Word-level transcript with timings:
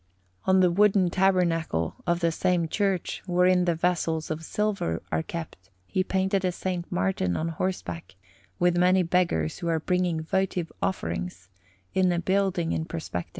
On 0.45 0.61
the 0.61 0.71
wooden 0.71 1.11
tabernacle 1.11 1.93
of 2.07 2.21
the 2.21 2.31
same 2.31 2.67
church, 2.67 3.21
wherein 3.27 3.65
the 3.65 3.75
vessels 3.75 4.31
of 4.31 4.43
silver 4.43 4.99
are 5.11 5.21
kept, 5.21 5.69
he 5.85 6.03
painted 6.03 6.43
a 6.43 6.47
S. 6.47 6.63
Martin 6.89 7.37
on 7.37 7.49
horseback, 7.49 8.15
with 8.57 8.75
many 8.79 9.03
beggars 9.03 9.59
who 9.59 9.67
are 9.67 9.79
bringing 9.79 10.23
votive 10.23 10.71
offerings, 10.81 11.49
in 11.93 12.11
a 12.11 12.17
building 12.17 12.71
in 12.71 12.85
perspective. 12.85 13.29